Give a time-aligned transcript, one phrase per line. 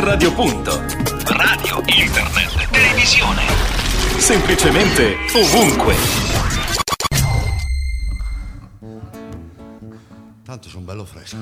[0.00, 0.80] Radio Punto.
[1.24, 3.42] Radio, internet, televisione.
[4.16, 5.96] Semplicemente ovunque.
[10.44, 11.36] Tanto sono bello fresco.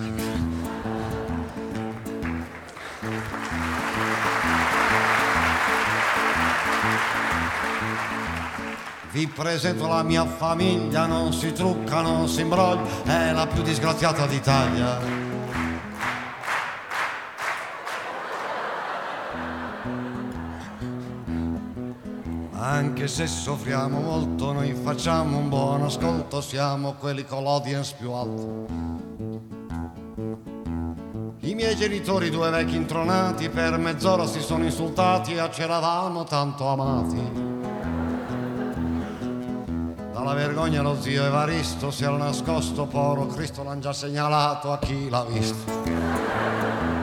[9.11, 14.27] Vi presento la mia famiglia, non si trucca, non si imbroglia, è la più disgraziata
[14.27, 15.26] d'Italia.
[23.07, 28.67] Anche se soffriamo molto, noi facciamo un buon ascolto, siamo quelli con l'audience più alto.
[31.39, 37.31] I miei genitori, due vecchi intronati, per mezz'ora si sono insultati e c'eravamo tanto amati.
[40.13, 45.09] Dalla vergogna lo zio Evaristo si era nascosto, povero Cristo l'han già segnalato a chi
[45.09, 46.96] l'ha visto.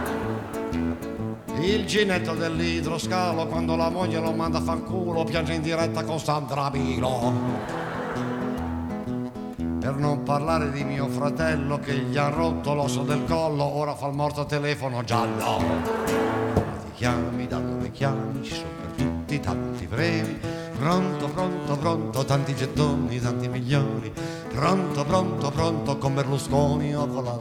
[1.64, 6.70] Il ginetto dell'idroscalo quando la moglie lo manda a fanculo piange in diretta con Sandra
[6.70, 7.32] Milo.
[9.80, 14.08] Per non parlare di mio fratello che gli ha rotto l'osso del collo, ora fa
[14.08, 15.64] il morto telefono giallo.
[16.06, 20.38] Ti chiami, da dove chiami, ci sono per tutti tanti premi.
[20.78, 24.12] Pronto, pronto, pronto, tanti gettoni, tanti milioni.
[24.54, 27.38] Pronto, pronto, pronto, con Berlusconi o con la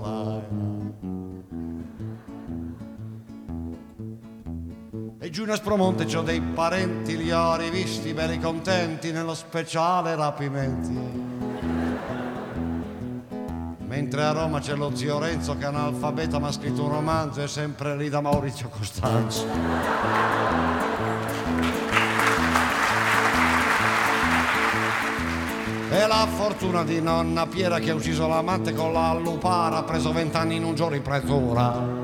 [5.32, 11.30] giù in Aspromonte c'ho dei parenti, li ho rivisti belli contenti nello speciale rapimenti.
[13.86, 17.42] Mentre a Roma c'è lo zio Renzo che è analfabeta ma ha scritto un romanzo
[17.42, 19.46] e sempre lì da Maurizio Costanzo.
[25.90, 30.12] E la fortuna di nonna Piera che ha ucciso l'amante con la lupara, ha preso
[30.12, 32.01] vent'anni in un giorno in pretura.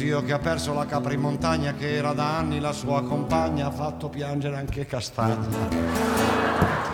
[0.00, 3.66] Zio che ha perso la capra in montagna, che era da anni la sua compagna,
[3.66, 5.68] ha fatto piangere anche Castagna.
[5.68, 5.76] Ti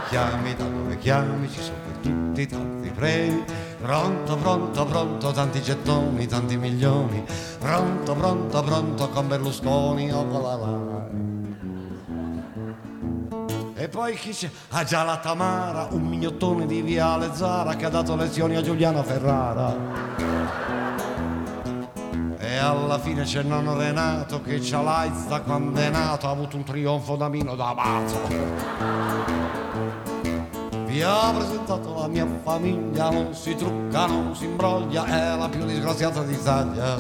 [0.09, 3.45] chiami, da dove chiami, ci sono per tutti tanti premi.
[3.81, 7.25] Pronto, pronto, pronto, tanti gettoni, tanti milioni.
[7.61, 11.45] Pronto, pronto, pronto, con Berlusconi o con la Rai.
[13.85, 14.51] E poi chi c'è?
[14.71, 19.05] Ah già la Tamara, un mignottone di Viale Zara che ha dato lezioni a Giuliano
[19.05, 20.86] Ferrara.
[22.57, 26.31] E alla fine c'è il nonno Renato che c'ha l'AIDS da quando è nato, ha
[26.31, 28.29] avuto un trionfo da Mino d'Amato.
[30.87, 35.67] Vi ho presentato la mia famiglia, non si trucca, non si imbroglia, è la più
[35.67, 36.97] disgraziata d'Italia.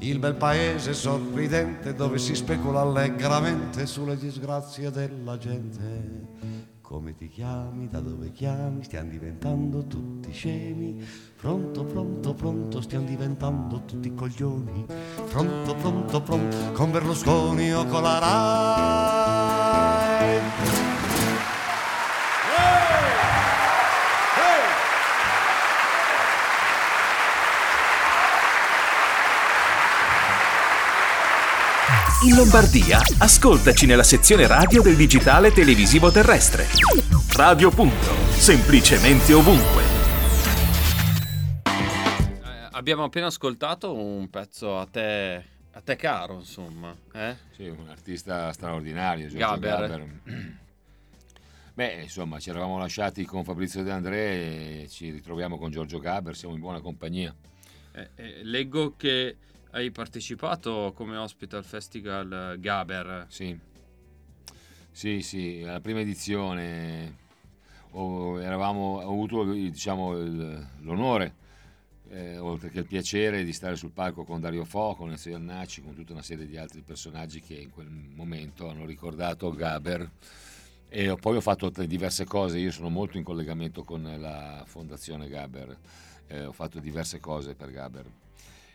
[0.00, 6.32] Il bel paese sorridente dove si specula allegramente sulle disgrazie della gente.
[6.84, 11.02] Come ti chiami, da dove chiami, stiamo diventando tutti scemi.
[11.34, 14.84] Pronto, pronto, pronto, stiamo diventando tutti coglioni.
[15.30, 18.18] Pronto, pronto, pronto, con Berlusconi o con la
[20.18, 20.93] Rai.
[32.24, 36.64] In Lombardia, ascoltaci nella sezione radio del digitale televisivo terrestre.
[37.36, 39.82] Radio Punto, semplicemente ovunque.
[41.66, 46.96] Eh, abbiamo appena ascoltato un pezzo a te, a te caro, insomma.
[47.12, 47.36] Eh?
[47.56, 49.88] Sì, un artista straordinario, Giorgio Gaber.
[49.88, 50.58] Gaber.
[51.74, 56.34] Beh, insomma, ci eravamo lasciati con Fabrizio De André e ci ritroviamo con Giorgio Gaber,
[56.34, 57.34] siamo in buona compagnia.
[57.92, 59.36] Eh, eh, leggo che
[59.74, 63.26] hai partecipato come ospite al festival Gaber.
[63.28, 63.58] Sì,
[64.90, 67.22] sì, sì, alla prima edizione.
[67.96, 71.34] Ho, eravamo, ho avuto diciamo, il- l'onore,
[72.10, 75.82] eh, oltre che il piacere, di stare sul palco con Dario Fo, con Ezio Iannacci,
[75.82, 80.08] con tutta una serie di altri personaggi che in quel momento hanno ricordato Gaber.
[80.88, 85.76] E poi ho fatto diverse cose, io sono molto in collegamento con la fondazione Gaber,
[86.28, 88.06] eh, ho fatto diverse cose per Gaber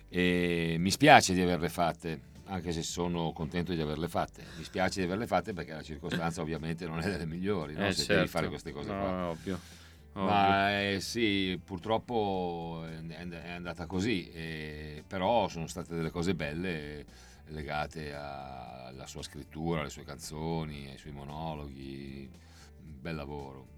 [0.10, 4.44] e mi spiace di averle fatte, anche se sono contento di averle fatte.
[4.58, 7.86] Mi spiace di averle fatte perché la circostanza ovviamente non è delle migliori, no?
[7.88, 8.28] Eh, se devi certo.
[8.32, 9.30] fare queste cose No, qua.
[9.30, 9.54] ovvio.
[9.54, 9.60] ovvio.
[10.14, 17.06] Ma eh, sì, purtroppo è andata così, eh, però sono state delle cose belle
[17.50, 22.30] legate alla sua scrittura, alle sue canzoni, ai suoi monologhi.
[22.82, 23.78] Bel lavoro.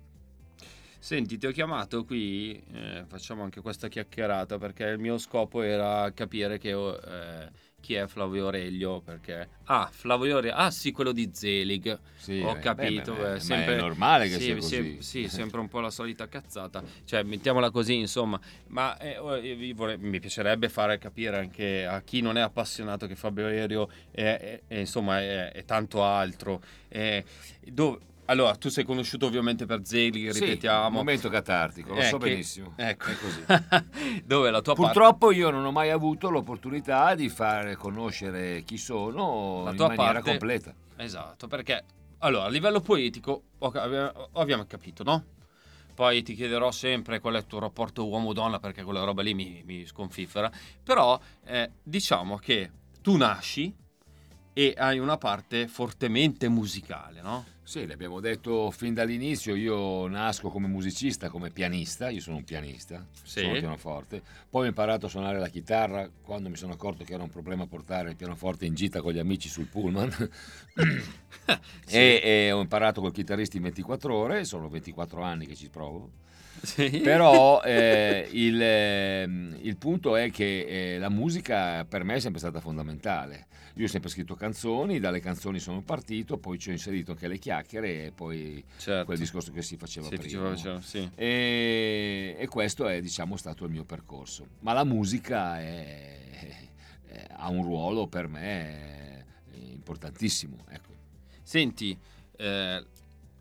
[1.04, 6.12] Senti, ti ho chiamato qui, eh, facciamo anche questa chiacchierata perché il mio scopo era
[6.14, 7.50] capire che oh, eh,
[7.80, 12.00] chi è Flavio Aurelio perché ah Flavio Aurelio ah sì quello di Zelig.
[12.18, 15.02] Sì, ho eh, capito beh, beh, sempre è normale che sì, sia sì, così.
[15.02, 16.84] sì, sempre un po' la solita cazzata.
[17.04, 18.40] Cioè mettiamola così insomma.
[18.68, 19.40] Ma eh, oh,
[19.74, 24.22] vorrei- mi piacerebbe fare capire anche a chi non è appassionato che Fabio Aurelio è,
[24.22, 26.62] è- è, insomma è, è tanto altro.
[26.90, 27.26] Eh,
[27.64, 32.04] dove- allora tu sei conosciuto ovviamente per Zelig Sì, ripetiamo un momento catartico, lo Eh,
[32.06, 32.74] so che- benissimo.
[32.78, 33.44] ecco È così.
[34.26, 38.78] dove la tua parte Purtroppo io non ho mai avuto l'opportunità di fare conoscere chi
[38.78, 40.74] sono La in tua maniera parte- completa.
[40.98, 41.84] Esatto, perché
[42.20, 45.26] allora a livello poetico abbiamo, abbiamo capito, no?
[45.94, 49.62] Poi ti chiederò sempre qual è il tuo rapporto uomo-donna perché quella roba lì mi,
[49.66, 50.50] mi sconfiffera.
[50.84, 53.76] Però eh, diciamo che tu nasci
[54.54, 57.46] e hai una parte fortemente musicale, no?
[57.64, 63.06] Sì, l'abbiamo detto fin dall'inizio, io nasco come musicista, come pianista, io sono un pianista,
[63.24, 63.40] Sì.
[63.42, 67.24] sono pianoforte, poi ho imparato a suonare la chitarra quando mi sono accorto che era
[67.24, 70.10] un problema portare il pianoforte in gita con gli amici sul pullman
[71.86, 71.96] Sì.
[71.98, 76.12] e, e ho imparato col chitarrista in 24 ore, sono 24 anni che ci provo.
[76.62, 77.00] Sì.
[77.00, 82.40] Però eh, il, ehm, il punto è che eh, la musica per me è sempre
[82.40, 83.48] stata fondamentale.
[83.76, 87.38] Io ho sempre scritto canzoni, dalle canzoni sono partito, poi ci ho inserito anche le
[87.38, 89.06] chiacchiere e poi certo.
[89.06, 90.50] quel discorso che si faceva Sì, prima.
[90.50, 91.10] faceva- faceva- sì.
[91.16, 94.46] E, e questo è diciamo stato il mio percorso.
[94.60, 96.20] Ma la musica è-
[97.08, 100.66] è- ha un ruolo per me importantissimo.
[100.70, 100.90] Ecco.
[101.42, 101.98] Senti,
[102.38, 102.86] eh,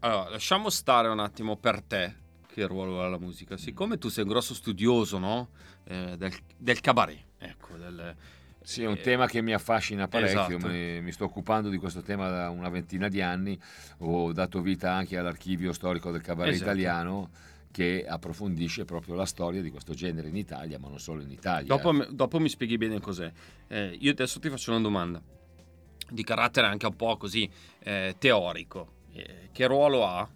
[0.01, 2.15] allora, lasciamo stare un attimo per te
[2.61, 3.57] che ruolo ha la musica.
[3.57, 5.49] Siccome tu sei un grosso studioso, no?
[5.85, 8.15] Eh, del, del cabaret, ecco, del,
[8.63, 10.69] Sì, è un eh, tema che mi affascina parecchio, esatto.
[10.69, 13.59] mi, mi sto occupando di questo tema da una ventina di anni,
[13.99, 16.71] ho dato vita anche all'archivio storico del cabaret Esatto.
[16.71, 17.31] italiano
[17.71, 21.67] che approfondisce proprio la storia di questo genere in Italia, ma non solo in Italia.
[21.67, 23.33] Dopo, dopo mi spieghi bene cos'è.
[23.69, 25.23] Eh, io adesso ti faccio una domanda
[26.11, 27.49] di carattere anche un po' così
[27.85, 28.99] eh, teorico.
[29.13, 30.29] Eh, che ruolo ha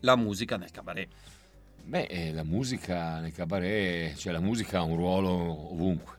[0.00, 1.08] la musica nel cabaret?
[1.86, 5.30] Beh, eh, la musica nel cabaret, cioè la musica ha un ruolo
[5.72, 6.16] ovunque,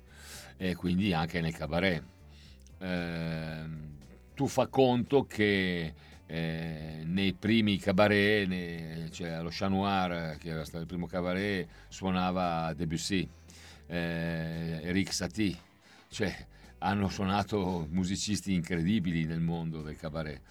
[0.58, 2.04] e quindi anche nel cabaret.
[2.80, 3.98] Ehm,
[4.36, 5.94] tu fa conto che
[6.28, 11.68] eh, nei primi cabaret, ne- cioè allo Chat Noir, che era stato il primo cabaret,
[11.90, 13.28] suonava Debussy,
[13.88, 15.58] eh, Eric Satie,
[16.10, 16.46] cioè
[16.80, 20.42] hanno suonato musicisti incredibili nel mondo del cabaret.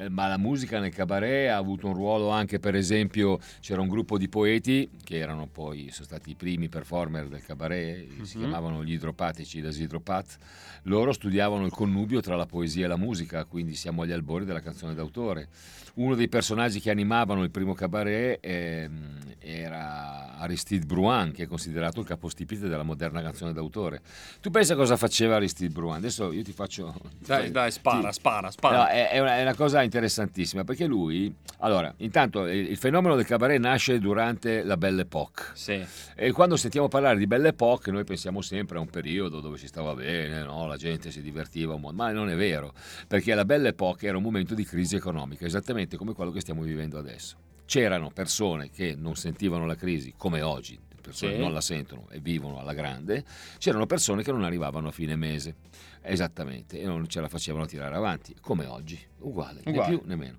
[0.00, 3.88] Eh, ma la musica nel cabaret ha avuto un ruolo anche, per esempio, c'era un
[3.88, 8.42] gruppo di poeti che erano poi, sono stati i primi performer del cabaret, si Mhm.
[8.44, 10.38] chiamavano gli idropatici, les hydropathes.
[10.84, 14.60] Loro studiavano il connubio tra la poesia e la musica, quindi siamo agli albori della
[14.62, 15.48] canzone d'autore.
[15.96, 22.00] Uno dei personaggi che animavano il primo cabaret ehm, era Aristide Bruin, che è considerato
[22.00, 24.00] il capostipite della moderna canzone d'autore.
[24.40, 25.96] Tu pensa cosa faceva Aristide Bruin?
[25.96, 26.94] Adesso io ti faccio...
[27.18, 28.20] Dai, dai, spara, Sì.
[28.20, 28.76] spara, spara.
[28.78, 33.16] No, è, è una, è una cosa interessantissima perché lui, allora, intanto il, il fenomeno
[33.16, 35.84] del cabaret nasce durante la Belle Époque Sì,
[36.14, 39.66] e quando sentiamo parlare di Belle Époque noi pensiamo sempre a un periodo dove si
[39.66, 40.66] stava bene, no?
[40.66, 42.72] la gente si divertiva, ma non è vero,
[43.06, 46.62] perché la Belle Époque era un momento di crisi economica, esattamente come quello che stiamo
[46.62, 47.36] vivendo adesso.
[47.64, 50.78] C'erano persone che non sentivano la crisi come oggi,
[51.10, 51.38] persone Sì.
[51.40, 53.24] non la sentono e vivono alla grande,
[53.58, 55.56] c'erano persone che non arrivavano a fine mese,
[56.02, 59.88] esattamente, e non ce la facevano tirare avanti, come oggi, uguale, né Uguale.
[59.96, 60.38] più né meno.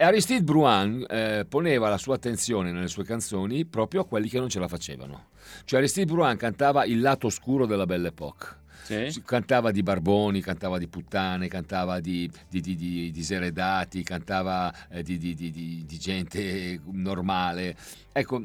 [0.00, 4.38] E Aristide Bruin eh, poneva la sua attenzione nelle sue canzoni proprio a quelli che
[4.38, 5.30] non ce la facevano.
[5.64, 8.56] Cioè Aristide Bruin cantava il lato oscuro della Belle Époque.
[8.84, 9.20] sì.
[9.24, 15.18] Cantava di barboni, cantava di puttane, cantava di, di- di- di diseredati, cantava eh, di,
[15.18, 17.76] di- di- di- di gente normale.
[18.12, 18.44] Ecco,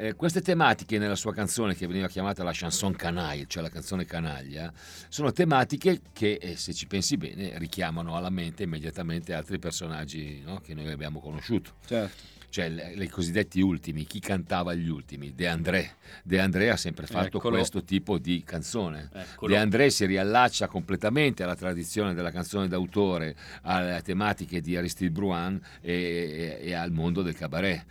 [0.00, 4.04] eh, queste tematiche nella sua canzone che veniva chiamata la chanson canaille, cioè la canzone
[4.04, 4.72] canaglia,
[5.08, 10.60] sono tematiche che, eh, se ci pensi bene, richiamano alla mente immediatamente altri personaggi no,
[10.60, 12.38] che noi abbiamo conosciuto Certo.
[12.48, 15.34] cioè le- i cosiddetti ultimi, chi cantava gli ultimi?
[15.34, 15.96] De André.
[16.24, 17.56] De André ha sempre fatto Eccolo.
[17.56, 19.08] questo tipo di canzone.
[19.12, 19.52] Eccolo.
[19.52, 25.60] De André si riallaccia completamente alla tradizione della canzone d'autore, alle tematiche di Aristide Bruin
[25.80, 27.84] e, e- e al mondo del cabaret.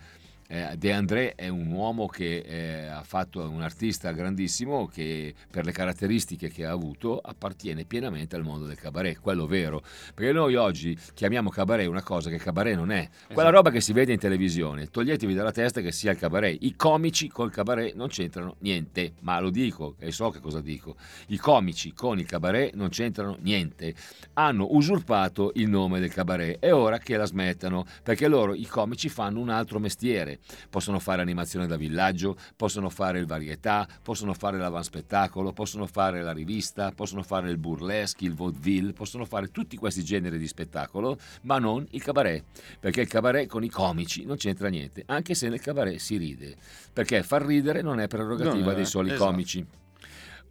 [0.52, 5.64] Eh, De André è un uomo che eh, ha fatto, un artista grandissimo che per
[5.64, 9.80] le caratteristiche che ha avuto appartiene pienamente al mondo del cabaret, quello vero.
[10.12, 13.08] Perché noi oggi chiamiamo cabaret una cosa che cabaret non è.
[13.26, 13.50] Quella Esatto.
[13.54, 16.56] roba che si vede in televisione, toglietevi dalla testa che sia il cabaret.
[16.62, 20.96] I comici col cabaret non c'entrano niente, ma lo dico e so che cosa dico.
[21.28, 23.94] I comici con il cabaret non c'entrano niente.
[24.32, 26.58] Hanno usurpato il nome del cabaret.
[26.58, 30.38] È ora che la smettano, perché loro, i comici, fanno un altro mestiere.
[30.68, 36.32] Possono fare animazione da villaggio, possono fare il varietà, possono fare l'avanspettacolo, possono fare la
[36.32, 41.58] rivista, possono fare il burlesque, il vaudeville, possono fare tutti questi generi di spettacolo, ma
[41.58, 42.44] non il cabaret,
[42.78, 46.56] perché il cabaret con i comici non c'entra niente, anche se nel cabaret si ride,
[46.92, 49.24] perché far ridere non è prerogativa Non è, dei soli esatto.
[49.24, 49.66] comici.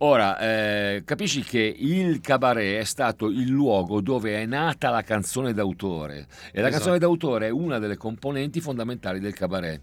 [0.02, 5.54] Ora, eh, capisci che il cabaret è stato il luogo dove è nata la canzone
[5.54, 6.72] d'autore e la Esatto.
[6.72, 9.82] canzone d'autore è una delle componenti fondamentali del cabaret.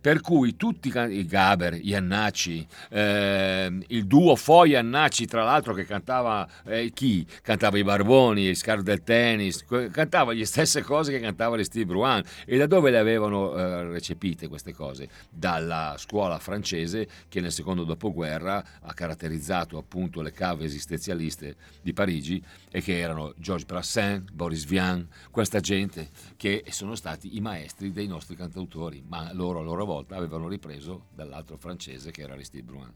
[0.00, 6.46] Per cui tutti i Gaber, Iannacci, ehm, il duo Fo Iannacci, tra l'altro che cantava
[6.64, 7.26] eh, chi?
[7.42, 11.86] Cantava i Barboni, i Scar del Tennis, cantava le stesse cose che cantava le Steve
[11.86, 12.22] Bruin.
[12.44, 15.08] E da dove le avevano eh, recepite queste cose?
[15.30, 22.42] Dalla scuola francese che nel secondo dopoguerra ha caratterizzato appunto le cave esistenzialiste di Parigi
[22.70, 28.06] e che erano Georges Brassens, Boris Vian, questa gente che sono stati i maestri dei
[28.06, 32.90] nostri cantautori, ma loro a loro volta avevano ripreso dall'altro francese che era Aristide Bruin.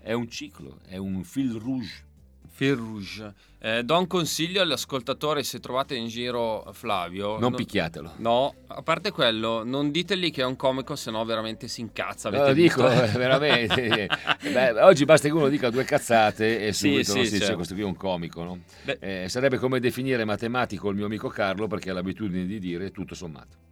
[0.00, 2.10] È un ciclo, è un fil rouge.
[2.54, 3.32] Fil Rouge.
[3.60, 7.38] Eh, do un consiglio agli ascoltatori se trovate in giro Flavio.
[7.38, 8.12] Non no- picchiatelo.
[8.18, 12.28] No, a parte quello, non ditegli che è un comico, se no veramente si incazza.
[12.28, 13.04] No, lo dico visto?
[13.04, 14.08] eh, veramente.
[14.52, 17.38] Beh, oggi basta che uno dica due cazzate e Sì, subito sì, non si dice
[17.42, 17.54] certo.
[17.56, 18.42] questo qui è un comico.
[18.42, 18.58] no?
[18.98, 23.14] Eh, sarebbe come definire matematico il mio amico Carlo perché ha l'abitudine di dire tutto
[23.14, 23.70] sommato.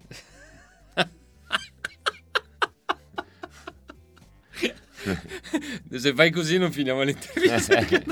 [5.91, 7.79] Se fai così non finiamo l'intervista.
[7.79, 8.03] Eh, che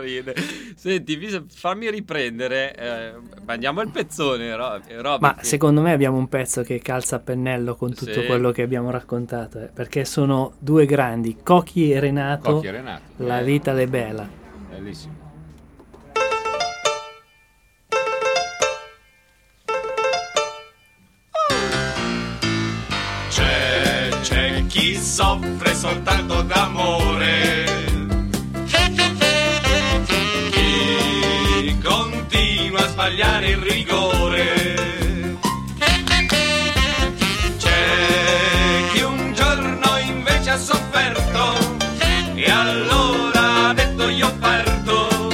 [0.00, 0.34] ride.
[0.76, 1.18] Senti,
[1.48, 2.74] fammi riprendere.
[2.74, 3.12] eh,
[3.46, 7.18] andiamo al pezzone, Ro- Robby, Ma che- secondo me abbiamo un pezzo che calza a
[7.18, 8.26] pennello con tutto Sì.
[8.26, 13.02] quello che abbiamo raccontato, eh, perché sono due grandi, Cocchi e Renato, Cocchi e Renato.
[13.16, 14.28] La vita è bella.
[14.70, 15.19] Bellissimo.
[24.70, 27.64] Chi soffre soltanto d'amore.
[30.52, 34.88] Chi continua a sbagliare il rigore.
[37.58, 41.58] C'è chi un giorno invece ha sofferto
[42.36, 45.28] e allora ha detto io parto.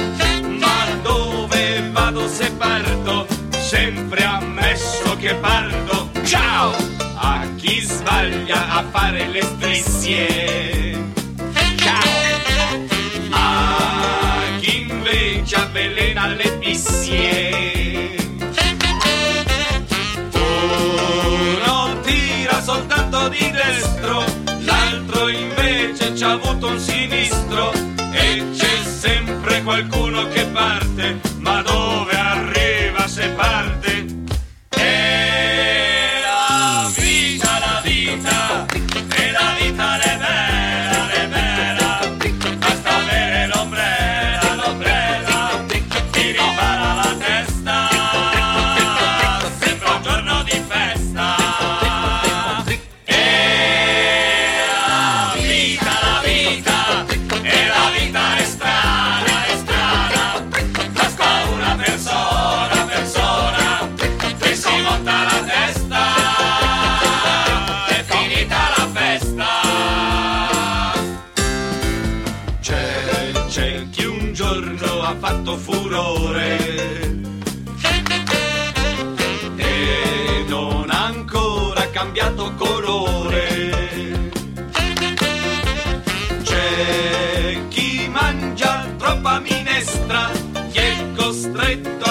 [0.57, 3.27] Ma dove vado se parto?
[3.51, 6.09] Sempre ammesso che parto.
[6.23, 6.86] Ciao!
[7.57, 11.11] Chi sbaglia a fare le strisce.
[11.75, 12.85] Ciao!
[13.31, 18.15] A chi invece avvelena le pissie.
[20.33, 24.23] Uno tira soltanto di destro,
[24.59, 26.96] l'altro invece ci ha avuto un sinistro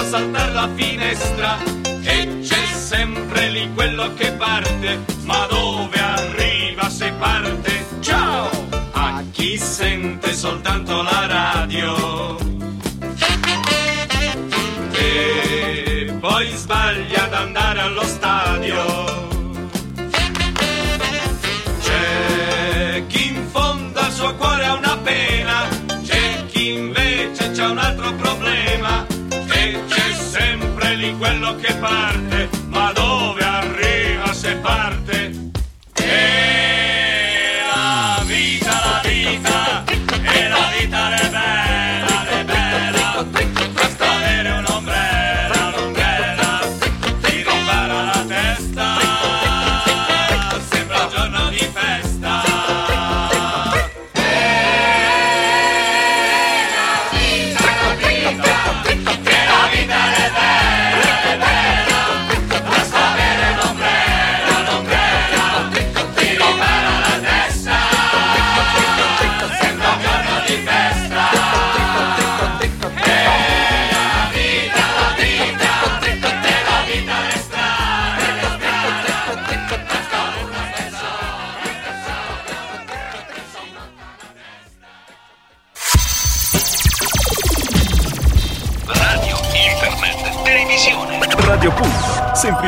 [0.07, 1.57] saltare la finestra
[2.01, 7.85] e c'è sempre lì quello che parte, ma dove arriva se parte?
[7.99, 8.49] Ciao!
[8.93, 12.37] A chi sente soltanto la radio
[14.93, 18.46] e poi sbaglia ad andare allo stadio.
[31.17, 34.96] Quello che parte, ma dove arriva se parte?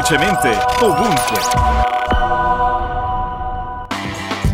[0.10, 1.40] Punto, semplicemente ovunque.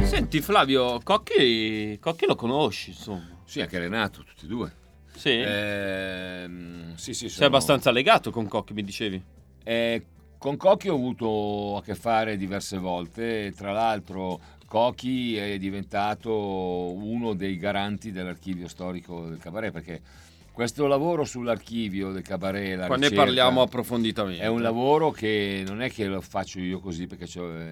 [0.06, 3.26] Senti Flavio, Cocchi, Cocchi lo conosci, insomma.
[3.46, 4.74] Sì, anche Renato, tutti e due.
[5.16, 5.30] Sì.
[5.46, 9.24] Ehm, sì, sì, Sei sono- abbastanza legato con Cocchi, mi dicevi.
[9.64, 10.06] Eh,
[10.38, 16.34] con Cocchi ho avuto a che fare diverse volte, tra l'altro Cocchi è diventato
[16.94, 20.02] uno dei garanti dell'archivio storico del cabaret perché
[20.56, 24.42] questo lavoro sull'archivio del cabaret, la Qua ne ricerca, parliamo approfonditamente.
[24.42, 27.28] È un lavoro che non è che lo faccio io così, perché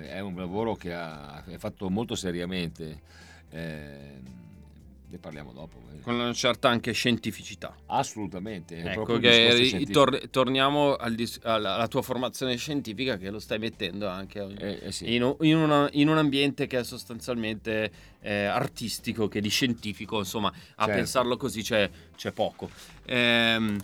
[0.10, 3.00] è un lavoro che ha- è fatto molto seriamente.
[3.52, 4.22] Eh,
[5.14, 5.80] ne parliamo dopo.
[6.02, 7.76] Con una certa anche scientificità.
[7.86, 8.78] Assolutamente.
[8.78, 14.08] Ecco che tor- torniamo al dis- alla, alla tua formazione scientifica che lo stai mettendo
[14.10, 15.14] anche Eh, eh sì.
[15.14, 17.92] in, un- in una- in un ambiente che è sostanzialmente
[18.22, 20.92] eh, artistico, che di scientifico, insomma, a Certo.
[20.94, 22.70] pensarlo così c'è, c'è poco.
[23.06, 23.78] Ehm,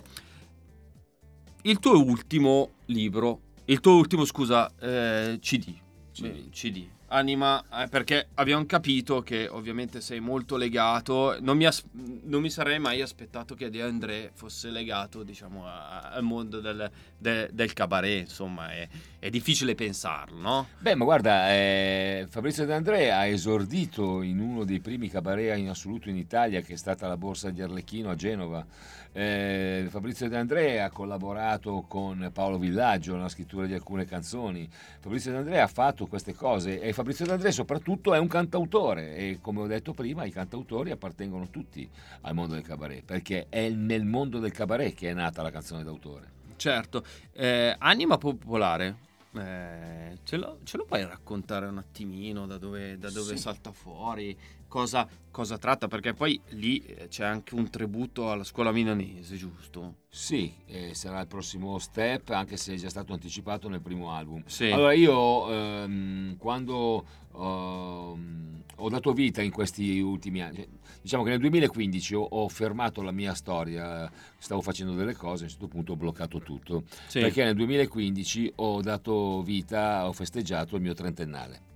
[1.62, 5.74] il tuo ultimo libro, il tuo ultimo, scusa, eh, CD,
[6.12, 6.50] CD.
[6.50, 6.88] CD.
[7.12, 11.36] Anima, eh, perché abbiamo capito che ovviamente sei molto legato.
[11.40, 16.10] Non mi, as- non mi sarei mai aspettato che De André fosse legato, diciamo, a-
[16.12, 16.88] al mondo del,
[17.18, 18.20] de- del cabaret.
[18.20, 18.88] Insomma, è,
[19.18, 20.68] è difficile pensarlo, no?
[20.78, 25.68] Beh, ma guarda, eh, Fabrizio De André ha esordito in uno dei primi cabaret in
[25.68, 28.64] assoluto in Italia, che è stata la Borsa di Arlecchino a Genova.
[29.12, 34.68] Eh, Fabrizio De André ha collaborato con Paolo Villaggio nella scrittura di alcune canzoni.
[35.00, 39.16] Fabrizio De André ha fatto queste cose e Fabrizio De André soprattutto è un cantautore
[39.16, 41.88] e come ho detto prima i cantautori appartengono tutti
[42.22, 45.82] al mondo del cabaret, perché è nel mondo del cabaret che è nata la canzone
[45.82, 46.30] d'autore.
[46.56, 47.02] Certo.
[47.32, 48.96] Eh, Anima popolare.
[49.32, 53.42] eh, ce, lo, ce lo puoi raccontare un attimino da dove, da dove Sì.
[53.42, 54.36] salta fuori?
[54.70, 55.88] Cosa, cosa tratta?
[55.88, 59.96] Perché poi lì eh, c'è anche un tributo alla scuola milanese, giusto?
[60.08, 64.44] Sì, eh, sarà il prossimo step, anche se è già stato anticipato nel primo album.
[64.46, 64.70] Sì.
[64.70, 70.68] Allora, io ehm, quando ehm, ho dato vita in questi ultimi anni, cioè,
[71.02, 75.46] diciamo che nel 2015 ho, ho fermato la mia storia, stavo facendo delle cose, a
[75.46, 77.18] un certo punto ho bloccato tutto, Sì.
[77.18, 81.69] perché nel 2015 ho dato vita, ho festeggiato il mio trentennale.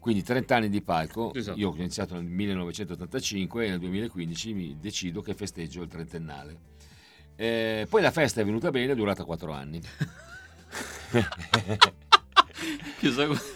[0.00, 1.58] Quindi 30 anni di palco, Esatto.
[1.58, 6.56] io ho iniziato nel 1985 e nel 2015 mi decido che festeggio il trentennale.
[7.36, 9.80] Eh, poi la festa è venuta bene, è durata 4 anni.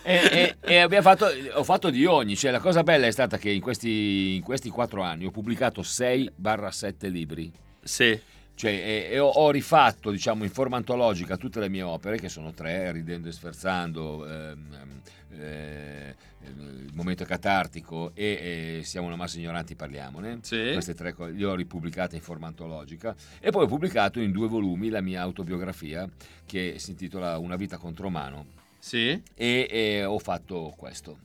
[0.02, 3.36] E, e- e abbiamo fatto, ho fatto di ogni, cioè la cosa bella è stata
[3.36, 7.52] che in questi, in questi 4 anni ho pubblicato 6-7 libri.
[7.82, 8.18] sì.
[8.54, 12.28] Cioè, e, e ho, ho rifatto, diciamo, in forma antologica tutte le mie opere, che
[12.28, 16.14] sono tre, Ridendo e Sferzando, ehm, eh,
[16.44, 20.38] Il momento catartico e, e Siamo una massa ignoranti, parliamone.
[20.42, 20.70] Sì.
[20.72, 23.14] Queste tre cose le ho ripubblicate in forma antologica.
[23.40, 26.08] E poi ho pubblicato in due volumi la mia autobiografia,
[26.46, 28.62] che si intitola Una vita contro mano.
[28.78, 29.20] Sì.
[29.34, 31.18] E, e ho fatto questo.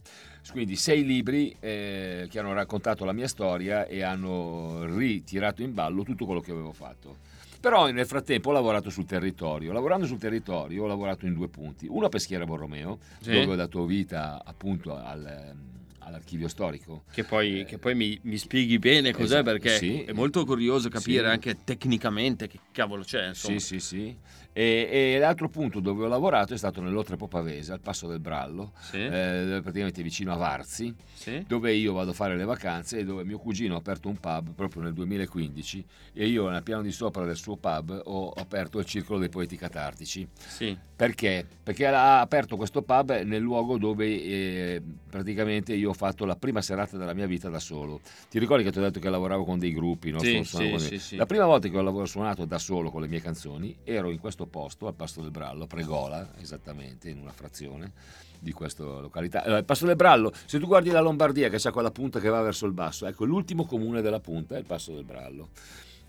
[0.52, 6.04] Quindi sei libri eh, che hanno raccontato la mia storia e hanno ritirato in ballo
[6.04, 7.18] tutto quello che avevo fatto.
[7.60, 9.72] Però nel frattempo ho lavorato sul territorio.
[9.74, 11.88] Lavorando sul territorio ho lavorato in due punti.
[11.90, 13.32] Uno a Peschiera Borromeo, Sì.
[13.32, 15.54] dove ho dato vita appunto al,
[16.10, 17.04] all'archivio storico.
[17.12, 20.02] Che poi, che poi mi, mi spieghi bene cos'è Esatto, perché sì.
[20.04, 21.30] è molto curioso capire Sì.
[21.32, 23.28] anche tecnicamente che cavolo c'è.
[23.30, 23.58] Insomma.
[23.60, 24.16] Sì, sì, sì.
[24.52, 28.74] E, e l'altro punto dove ho lavorato è stato nell'Otre Popavese, al Passo del Brallo,
[28.82, 28.98] Sì.
[28.98, 31.46] eh, praticamente vicino a Varzi, Sì.
[31.48, 34.52] dove io vado a fare le vacanze e dove mio cugino ha aperto un pub
[34.56, 38.86] proprio nel 2015 e io nel piano di sopra del suo pub ho aperto il
[38.86, 40.28] Circolo dei Poeti Catartici.
[40.36, 40.76] Sì.
[40.96, 41.46] Perché?
[41.64, 46.62] Perché ha aperto questo pub nel luogo dove eh, praticamente io ho fatto la prima
[46.62, 48.00] serata della mia vita da solo.
[48.30, 50.12] Ti ricordi che ti ho detto che lavoravo con dei gruppi?
[50.12, 50.20] No?
[50.20, 51.16] Sì, sì, sì, sì.
[51.18, 54.18] La prima volta che ho lavorato suonato da solo con le mie canzoni ero in
[54.18, 57.92] questo posto, al Pasto del Brallo, a Pregola, esattamente, in una frazione
[58.40, 59.44] di questa località.
[59.44, 62.30] Allora, il Passo del Brallo, se tu guardi la Lombardia che c'ha quella punta che
[62.30, 65.50] va verso il basso, ecco, l'ultimo comune della punta è il Passo del Brallo.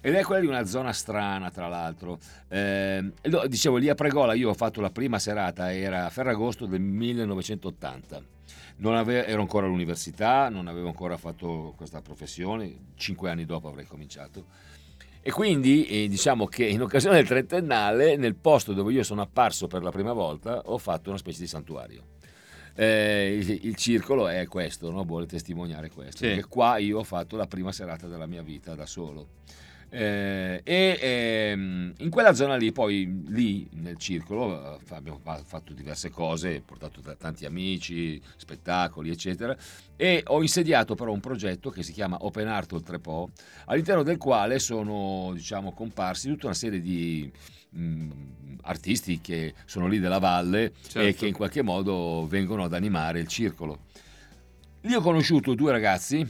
[0.03, 2.19] Ed è quella di una zona strana, tra l'altro.
[2.49, 3.13] Eh,
[3.49, 8.39] dicevo, lì a Pregola io ho fatto la prima serata, era a Ferragosto del 1980.
[8.81, 13.87] Non ave- ero ancora all'università, non avevo ancora fatto questa professione, cinque anni dopo avrei
[13.87, 14.45] cominciato.
[15.23, 19.67] E quindi eh, diciamo che in occasione del trentennale, nel posto dove io sono apparso
[19.67, 22.05] per la prima volta, ho fatto una specie di santuario.
[22.75, 25.05] Eh, il, il circolo è questo, no?
[25.05, 26.25] vuole testimoniare questo.
[26.25, 26.29] Sì.
[26.29, 29.29] Perché qua io ho fatto la prima serata della mia vita da solo.
[29.93, 35.73] Eh, e ehm, in quella zona lì, poi lì nel circolo, eh, abbiamo fa- fatto
[35.73, 39.57] diverse cose, portato tanti amici, spettacoli, eccetera.
[39.97, 43.31] E ho insediato però un progetto che si chiama Open Art Oltrepo,
[43.67, 47.31] all'interno del quale sono diciamo, comparsi tutta una serie di
[47.71, 48.11] mh,
[48.63, 51.19] artisti che sono lì della valle e Certo.
[51.19, 53.81] che in qualche modo vengono ad animare il circolo.
[54.83, 56.27] Lì ho conosciuto due ragazzi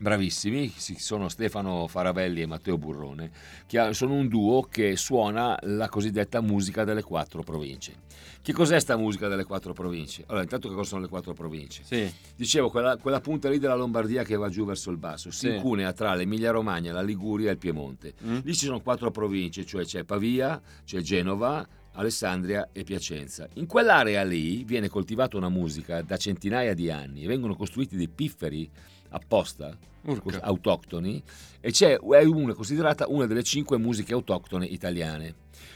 [0.00, 3.30] bravissimi, si- sono Stefano Faravelli e Matteo Burrone,
[3.66, 8.08] che sono un duo che suona la cosiddetta musica delle quattro province.
[8.42, 10.24] Che cos'è sta musica delle quattro province?
[10.28, 11.82] Allora, intanto che cosa sono le quattro province?
[11.84, 12.10] Sì.
[12.34, 15.54] Dicevo, quella, quella punta lì della Lombardia che va giù verso il basso, si Sì.
[15.54, 18.14] incunea tra l'Emilia Romagna, la Liguria e il Piemonte.
[18.24, 18.38] Mm.
[18.42, 23.46] Lì ci sono quattro province, cioè c'è Pavia, c'è Genova, Alessandria e Piacenza.
[23.54, 28.70] In quell'area lì viene coltivata una musica da centinaia di anni, vengono costruiti dei pifferi
[29.10, 30.40] apposta, Urca.
[30.42, 31.22] autoctoni,
[31.60, 35.34] e c'è, è una, considerata una delle cinque musiche autoctone italiane.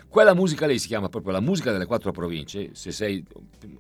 [0.09, 2.71] Quella musica lì si chiama proprio la musica delle quattro province.
[2.73, 3.25] Se sei,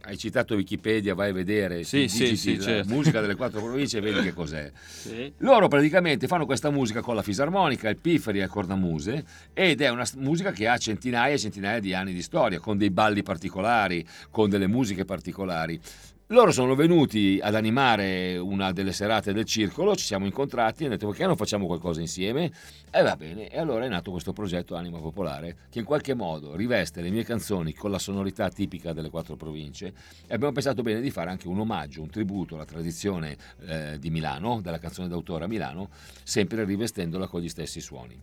[0.03, 2.93] hai citato Wikipedia, vai a vedere, Sì, sì, sì, la certo.
[2.93, 4.71] musica delle quattro province e vedi che cos'è.
[4.85, 5.33] Sì.
[5.39, 9.89] Loro praticamente fanno questa musica con la fisarmonica, il pifferi e il cornamuse ed è
[9.91, 14.05] una musica che ha centinaia e centinaia di anni di storia, con dei balli particolari,
[14.31, 15.81] con delle musiche particolari.
[16.29, 20.95] Loro sono venuti ad animare una delle serate del circolo, ci siamo incontrati e hanno
[20.95, 22.51] detto perché non facciamo qualcosa insieme?
[22.91, 26.57] E va bene, e allora è nato questo progetto Anima Popolare che in qualche modo
[26.57, 29.93] riveste le mie canzoni con la sonorità tipica delle quattro province
[30.27, 34.09] e abbiamo pensato bene di fare anche un omaggio, un tributo alla tradizione eh, di
[34.09, 35.91] Milano, della canzone d'autore a Milano,
[36.23, 38.19] sempre rivestendola con gli stessi suoni.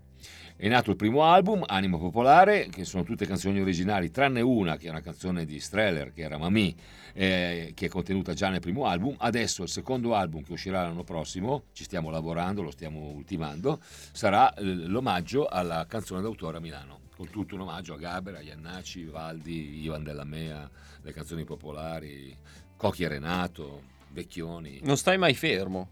[0.61, 4.85] È nato il primo album, Anima Popolare, che sono tutte canzoni originali, tranne una che
[4.85, 6.75] è una canzone di Streller, che era Mamì,
[7.13, 9.15] eh, che è contenuta già nel primo album.
[9.17, 14.53] Adesso il secondo album che uscirà l'anno prossimo, ci stiamo lavorando, lo stiamo ultimando, sarà
[14.57, 16.99] l'omaggio alla canzone d'autore a Milano.
[17.15, 20.69] Con tutto un omaggio a Gaber, a Iannacci, Valdi, Ivan Della Mea,
[21.01, 22.37] le canzoni popolari,
[22.77, 24.79] Cocchi e Renato, Vecchioni.
[24.83, 25.89] Non stai mai fermo.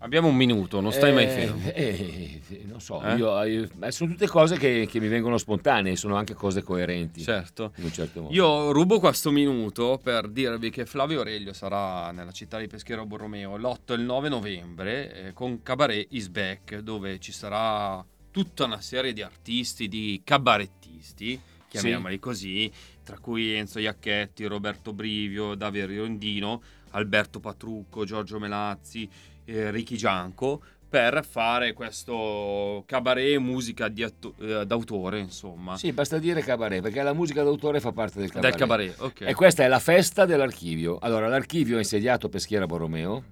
[0.00, 1.60] Abbiamo un minuto, non stai mai Eh, fermo.
[1.72, 3.16] eh, eh, non so, Eh?
[3.16, 7.22] io- io- sono tutte cose che, che mi vengono spontanee, sono anche cose coerenti.
[7.22, 7.72] Certo.
[7.76, 8.34] In un certo modo.
[8.34, 13.56] Io rubo questo minuto per dirvi che Flavio Aurelio sarà nella città di Peschiero Borromeo
[13.56, 18.82] l'8 e il 9 novembre eh, con Cabaret is Back, dove ci sarà tutta una
[18.82, 22.70] serie di artisti, di cabarettisti, chiamiamoli così,
[23.02, 29.08] tra cui Enzo Iacchetti, Roberto Brivio, Davide Riondino, Alberto Patrucco, Giorgio Melazzi,
[29.46, 35.76] eh, Ricky Gianco, per fare questo cabaret musica atto- eh, d'autore, insomma.
[35.76, 38.50] Sì, basta dire cabaret, perché la musica d'autore fa parte del cabaret.
[38.50, 39.20] Del cabaret, ok.
[39.22, 40.98] E questa è la festa dell'archivio.
[41.00, 43.24] Allora, l'archivio è insediato a Peschiera Borromeo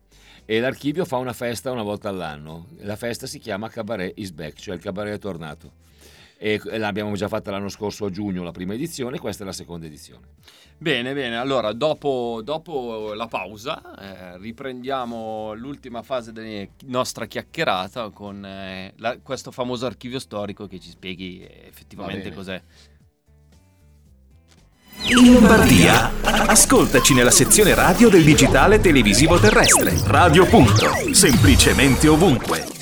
[0.44, 2.66] e l'archivio fa una festa una volta all'anno.
[2.81, 5.83] La festa si chiama Cabaret is back, cioè il cabaret è tornato.
[6.37, 9.87] E l'abbiamo già fatta l'anno scorso a giugno la prima edizione, questa è la seconda
[9.87, 10.27] edizione.
[10.77, 13.94] Bene, bene, allora dopo, dopo la pausa
[14.35, 20.81] eh, riprendiamo l'ultima fase della nostra chiacchierata con eh, la- questo famoso archivio storico che
[20.81, 22.61] ci spieghi effettivamente cos'è.
[25.07, 26.11] In Lombardia,
[26.47, 29.97] ascoltaci nella sezione radio del digitale televisivo terrestre.
[30.07, 30.47] Radio.
[30.47, 31.12] Punto.
[31.12, 32.74] Semplicemente ovunque.